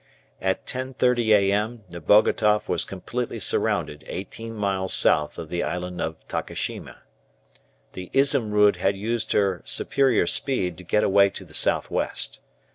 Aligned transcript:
At 0.41 0.65
10.30 0.65 1.27
a.m. 1.29 1.83
Nebogatoff 1.87 2.67
was 2.67 2.85
completely 2.85 3.37
surrounded 3.37 4.03
eighteen 4.07 4.55
miles 4.55 4.95
south 4.95 5.37
of 5.37 5.49
the 5.49 5.61
island 5.61 6.01
of 6.01 6.27
Takeshima. 6.27 7.03
The 7.93 8.09
"Izumrud" 8.11 8.77
had 8.77 8.97
used 8.97 9.33
her 9.33 9.61
superior 9.63 10.25
speed 10.25 10.75
to 10.79 10.83
get 10.83 11.03
away 11.03 11.29
to 11.29 11.45
the 11.45 11.53
south 11.53 11.91
west. 11.91 12.39